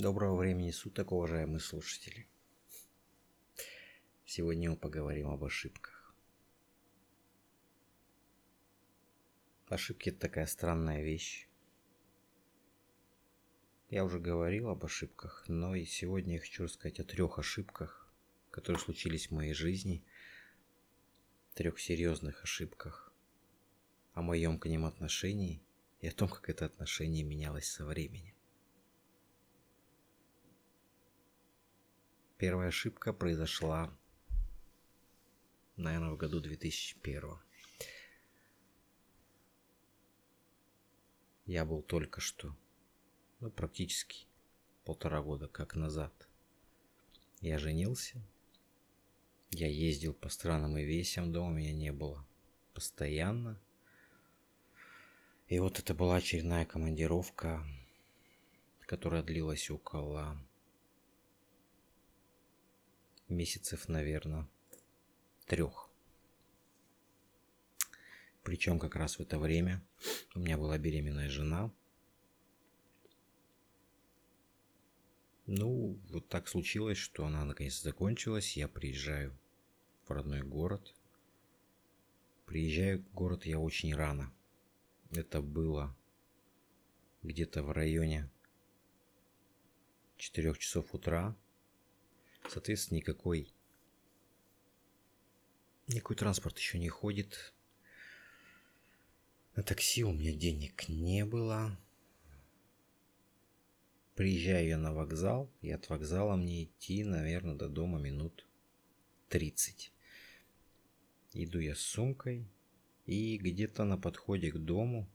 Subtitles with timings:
[0.00, 2.26] Доброго времени суток, уважаемые слушатели.
[4.24, 6.14] Сегодня мы поговорим об ошибках.
[9.68, 11.50] Ошибки– это такая странная вещь.
[13.90, 18.10] Я уже говорил об ошибках, но и сегодня я хочу рассказать о трех ошибках,
[18.50, 20.02] которые случились в моей жизни,
[21.52, 23.12] трех серьезных ошибках,
[24.14, 25.62] о моем к ним отношении
[26.00, 28.39] и о том, как это отношение менялось со временем.
[32.40, 33.94] Первая ошибка произошла,
[35.76, 37.38] наверное, в году 2001.
[41.44, 42.56] Я был только что,
[43.40, 44.26] ну, практически
[44.86, 46.14] полтора года как назад.
[47.42, 48.22] Я женился,
[49.50, 52.26] я ездил по странам и весям, дома меня не было
[52.72, 53.60] постоянно.
[55.48, 57.62] И вот это была очередная командировка,
[58.86, 60.42] которая длилась около
[63.30, 64.48] месяцев, наверное,
[65.46, 65.90] трех.
[68.42, 69.82] Причем как раз в это время
[70.34, 71.72] у меня была беременная жена.
[75.46, 78.56] Ну, вот так случилось, что она наконец закончилась.
[78.56, 79.36] Я приезжаю
[80.06, 80.94] в родной город.
[82.46, 84.32] Приезжаю в город я очень рано.
[85.10, 85.96] Это было
[87.22, 88.30] где-то в районе
[90.16, 91.36] 4 часов утра.
[92.48, 93.52] Соответственно, никакой
[95.94, 97.52] никакой транспорт еще не ходит.
[99.56, 101.78] На такси у меня денег не было.
[104.14, 108.46] Приезжаю я на вокзал, и от вокзала мне идти, наверное, до дома минут
[109.28, 109.92] 30.
[111.32, 112.46] Иду я с сумкой,
[113.06, 115.08] и где-то на подходе к дому,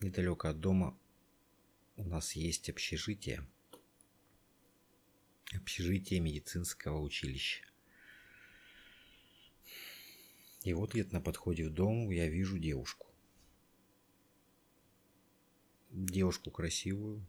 [0.00, 0.96] недалеко от дома,
[1.96, 3.46] у нас есть общежитие–
[5.62, 7.64] общежитие медицинского училища.
[10.64, 13.06] И вот где-то на подходе в дом я вижу девушку.
[15.90, 17.24] Девушку красивую,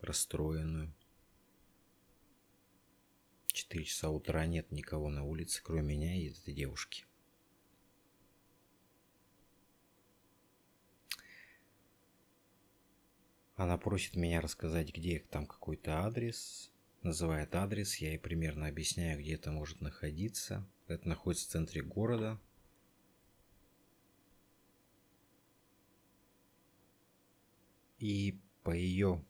[0.00, 0.92] расстроенную.
[3.48, 7.04] Четыре часа утра нет никого на улице, кроме меня и этой девушки.
[13.56, 16.70] Она просит меня рассказать, где там какой-то адрес,
[17.02, 20.66] называет адрес, я ей примерно объясняю, где это может находиться.
[20.86, 22.40] Это находится в центре города.
[27.98, 29.24] И по ее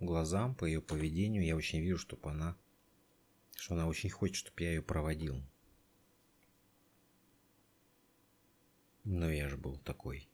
[0.00, 2.56] глазам, по ее поведению я очень вижу, чтобы она,
[3.56, 5.42] что она очень хочет, чтобы я ее проводил.
[9.04, 10.28] Но я же был такой.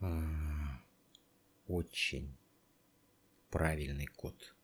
[0.00, 0.80] А,
[1.66, 2.36] очень
[3.50, 4.54] правильный код.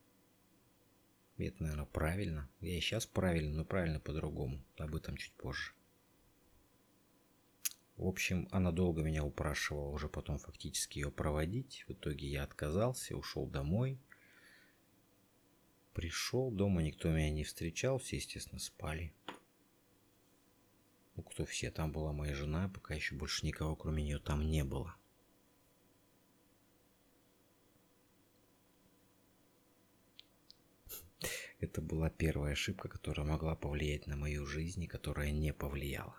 [1.39, 2.49] Это, наверное, правильно.
[2.61, 4.65] Я и сейчас правильно, но правильно по-другому.
[4.79, 5.73] Об этом чуть позже.
[7.97, 11.85] В общем, она долго меня упрашивала уже потом фактически ее проводить.
[11.89, 13.99] В итоге я отказался, ушел домой.
[15.93, 19.15] Пришел, дома никто меня не встречал, все, естественно, спали.
[21.17, 24.63] Ну, кто все, там была моя жена, пока еще больше никого, кроме нее, там не
[24.63, 24.95] было.
[31.59, 36.17] Это была первая ошибка, которая могла повлиять на мою жизнь и которая не повлияла.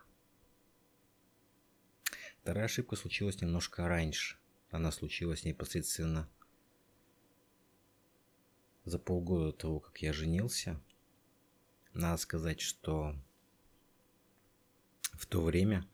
[2.41, 4.37] Вторая ошибка случилась немножко раньше.
[4.71, 6.29] Она случилась непосредственно
[8.83, 10.81] за полгода до того, как я женился.
[11.93, 13.15] Надо сказать, что
[15.13, 15.87] в то время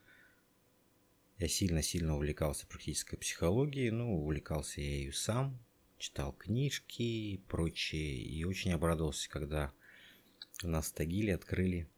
[1.38, 5.60] я сильно-сильно увлекался практической психологией, ну, увлекался я ею сам,
[6.04, 8.18] читал книжки и прочее.
[8.18, 9.72] И очень обрадовался, когда
[10.62, 11.90] у нас в Тагиле открыли,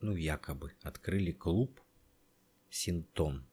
[0.00, 1.80] ну якобы, открыли клуб
[2.68, 3.46] Синтон.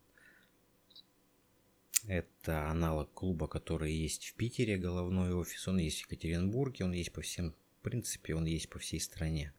[2.07, 5.65] Это аналог клуба, который есть в Питере, головной офис.
[5.69, 9.54] Он есть в Екатеринбурге, он есть по всем, в принципе, он есть по всей стране.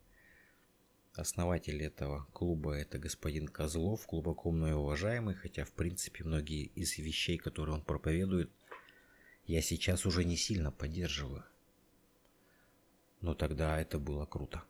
[1.14, 7.38] Основатель этого клуба это господин Козлов, глубоко мной уважаемый, хотя в принципе многие из вещей,
[7.38, 8.50] которые он проповедует,
[9.46, 11.44] я сейчас уже не сильно поддерживаю.
[13.20, 14.62] Но тогда это было круто.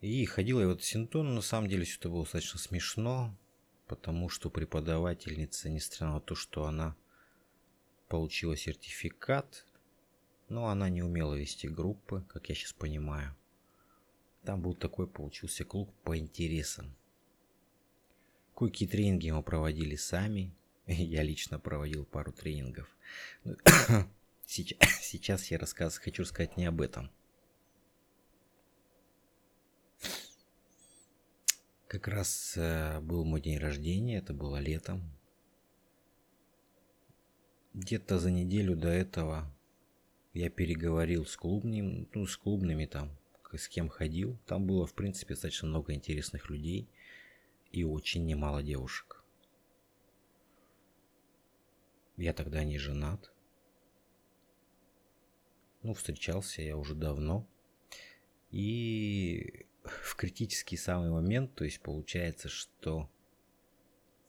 [0.00, 3.34] И ходила я в этот синтон, на самом деле все это было достаточно смешно,
[3.86, 6.94] потому что преподавательница, несмотря на то, что она
[8.08, 9.66] получила сертификат,
[10.50, 13.34] но она не умела вести группы, как я сейчас понимаю.
[14.44, 16.94] Там был такой, получился клуб по интересам.
[18.56, 20.54] Кое-какие тренинги мы проводили сами.
[20.86, 22.88] Я лично проводил пару тренингов.
[24.46, 27.10] Сейчас, сейчас я рассказ, хочу рассказать не об этом.
[31.88, 35.02] Как раз э, был мой день рождения, это было летом.
[37.72, 39.50] Где-то за неделю до этого
[40.34, 43.16] я переговорил с клубным, ну, с клубными там,
[43.50, 44.38] с кем ходил.
[44.44, 46.86] Там было, в принципе, достаточно много интересных людей
[47.74, 49.24] и очень немало девушек.
[52.16, 53.32] Я тогда не женат.
[55.82, 57.48] Ну, встречался я уже давно.
[58.52, 63.10] И в критический самый момент, то есть получается, что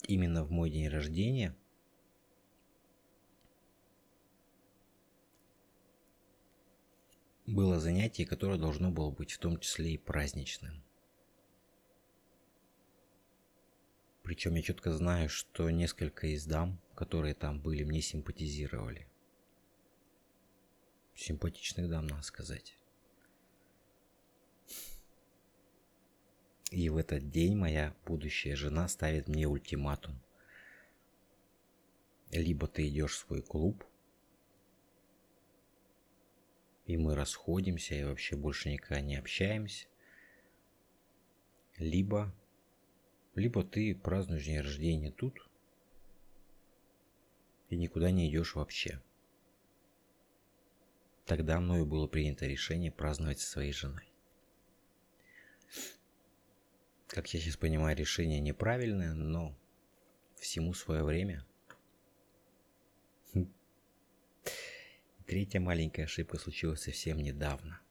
[0.08, 1.56] именно в мой день рождения–
[7.46, 10.85] было занятие, которое должно было быть в том числе и праздничным.
[14.25, 19.07] Причем я четко знаю, что несколько из дам, которые там были, мне симпатизировали.
[21.16, 22.77] Симпатичных дам, надо сказать.
[26.72, 30.19] И в этот день моя будущая жена ставит мне ультиматум.
[32.31, 33.86] Либо ты идешь в свой клуб–
[36.86, 39.88] и мы расходимся и вообще больше никогда не общаемся.
[41.77, 42.33] Либо,
[43.36, 45.48] либо ты празднуешь день рождения тут
[47.70, 49.02] и никуда не идешь вообще.
[51.26, 54.08] Тогда мною было принято решение праздновать со своей женой.
[57.08, 59.56] Как я сейчас понимаю, решение неправильное, но
[60.36, 61.46] всему свое время–
[65.26, 67.82] Третья маленькая ошибка случилась совсем недавно.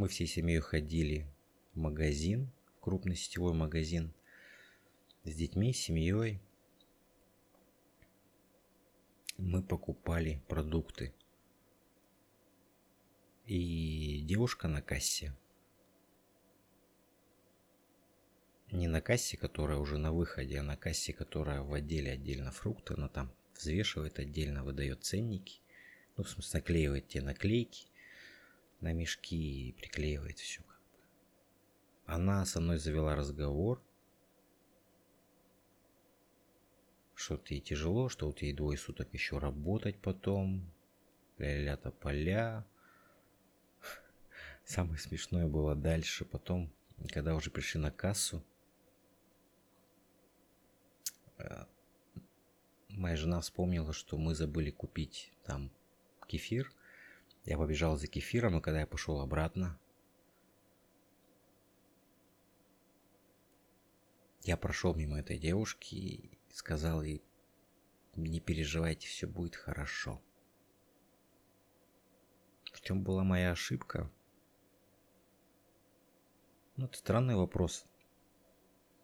[0.00, 1.26] Мы всей семьей ходили
[1.74, 4.14] в магазин, в крупный сетевой магазин,
[5.24, 6.40] с детьми, с семьей.
[9.36, 11.12] Мы покупали продукты.
[13.44, 15.36] И девушка на кассе
[18.70, 22.94] не на кассе, которая уже на выходе, а на кассе, которая в отделе отдельно фрукты,
[22.94, 25.60] она там взвешивает отдельно, выдает ценники,
[26.16, 27.90] ну, в смысле, наклеивает те наклейки
[28.80, 30.62] на мешки и приклеивает все.
[32.06, 33.82] Она со мной завела разговор,
[37.14, 40.72] что вот ей тяжело, что вот ей двое суток еще работать потом,
[41.38, 42.66] ля-ля-то поля.
[44.64, 46.72] Самое смешное было дальше, потом,
[47.12, 48.42] когда уже пришли на кассу,
[51.40, 51.64] Э,
[52.88, 55.70] моя жена вспомнила, что мы забыли купить там
[56.26, 56.72] кефир.
[57.50, 59.76] Я побежал за кефиром, и когда я пошел обратно,
[64.42, 67.24] я прошел мимо этой девушки и сказал ей,
[68.14, 70.22] не переживайте, все будет хорошо.
[72.72, 74.08] В чем была моя ошибка?
[76.76, 77.84] Ну, это странный вопрос.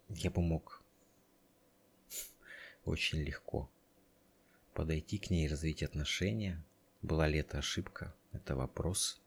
[0.07, 0.85] Я бы мог
[2.85, 3.69] очень легко.
[4.73, 6.63] Подойти к ней и развить отношения.
[7.01, 8.16] Была ли это ошибка?
[8.31, 9.21] Это вопрос.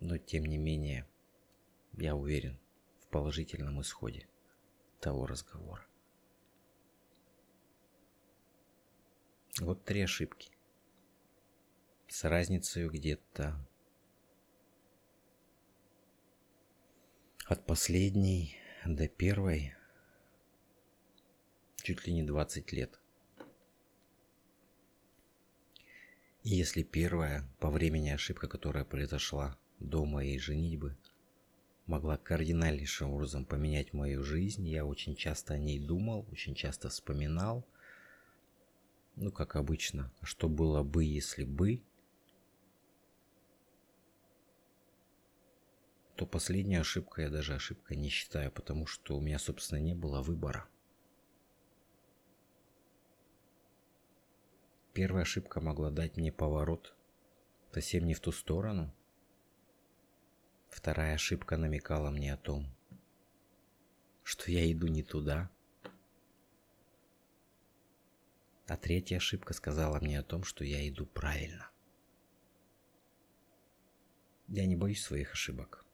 [0.00, 1.06] Но тем не менее,
[1.92, 2.58] я уверен
[3.00, 4.28] в положительном исходе
[5.00, 5.86] того разговора.
[9.60, 10.50] Вот три ошибки.
[12.08, 13.54] С разницей где-то
[17.46, 19.74] от последней до первой
[21.82, 23.01] чуть ли не 20 лет.
[26.44, 30.96] Если первая по времени ошибка, которая произошла до моей женитьбы,
[31.86, 37.64] могла кардинальнейшим образом поменять мою жизнь, я очень часто о ней думал, очень часто вспоминал,
[39.14, 41.80] ну, как обычно, что было бы, если бы,
[46.16, 50.22] то последняя ошибка я даже ошибкой не считаю, потому что у меня, собственно, не было
[50.22, 50.68] выбора.
[54.92, 56.94] Первая ошибка могла дать мне поворот
[57.72, 58.94] совсем не в ту сторону.
[60.68, 62.66] Вторая ошибка намекала мне о том,
[64.22, 65.50] что я иду не туда.
[68.66, 71.70] А третья ошибка сказала мне о том, что я иду правильно.
[74.48, 75.86] Я не боюсь своих ошибок.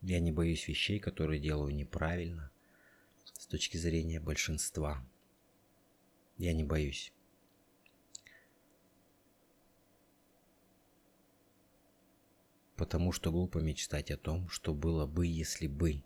[0.00, 2.52] Я не боюсь вещей, которые делаю неправильно
[3.24, 5.04] с точки зрения большинства.
[6.36, 7.12] Я не боюсь.
[12.76, 16.02] потому что глупо мечтать о том, что было бы, если бы.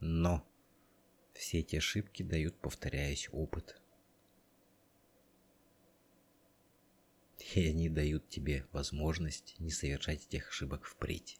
[0.00, 0.46] Но
[1.32, 3.80] все эти ошибки дают, повторяюсь, опыт.
[7.54, 11.38] И они дают тебе возможность не совершать этих ошибок впредь.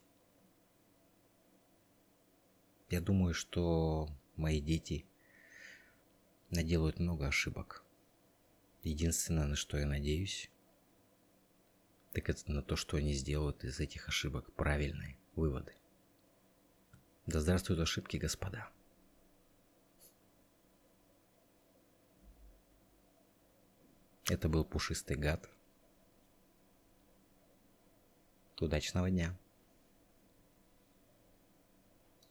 [2.90, 5.04] Я думаю, что мои дети
[6.50, 7.84] наделают много ошибок.
[8.82, 10.50] Единственное, на что я надеюсь,
[12.12, 15.74] так это на то, что они сделают из этих ошибок правильные выводы.
[17.26, 18.70] Да здравствуют ошибки, господа.
[24.28, 25.48] Это был пушистый гад.
[28.60, 29.38] Удачного дня.